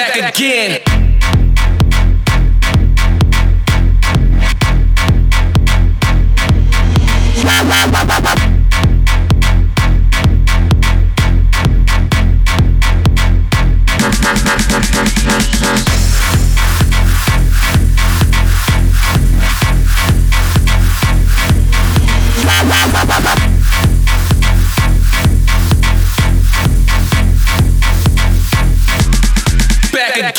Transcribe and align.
back 0.00 0.34
again. 0.34 0.80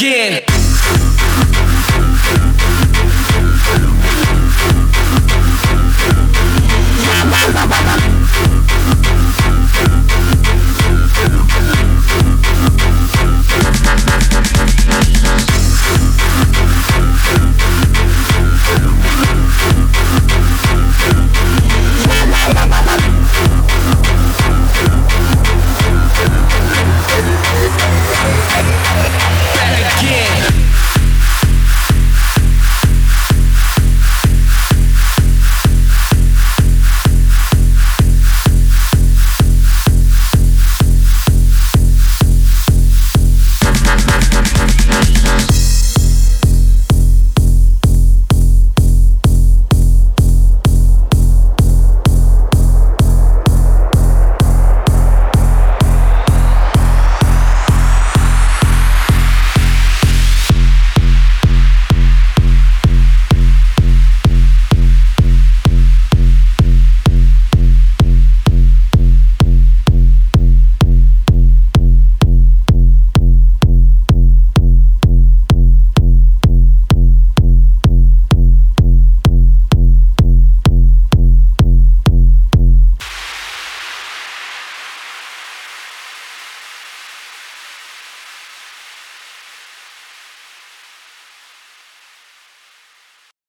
Again. 0.02 0.51